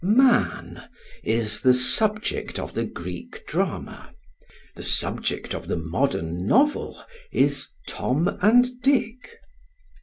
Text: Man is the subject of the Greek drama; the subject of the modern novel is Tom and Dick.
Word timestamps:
Man 0.03 0.89
is 1.23 1.61
the 1.61 1.75
subject 1.75 2.57
of 2.57 2.73
the 2.73 2.85
Greek 2.85 3.45
drama; 3.45 4.15
the 4.75 4.81
subject 4.81 5.53
of 5.53 5.67
the 5.67 5.77
modern 5.77 6.47
novel 6.47 6.99
is 7.31 7.67
Tom 7.87 8.27
and 8.41 8.67
Dick. 8.81 9.37